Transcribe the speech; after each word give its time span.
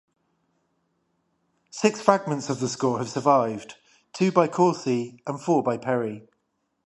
Six 1.69 2.01
fragments 2.01 2.49
of 2.49 2.59
the 2.59 2.67
score 2.67 2.97
have 2.97 3.07
survived, 3.11 3.75
two 4.13 4.31
by 4.31 4.47
Corsi 4.47 5.21
and 5.27 5.39
four 5.39 5.61
by 5.61 5.77
Peri. 5.77 6.27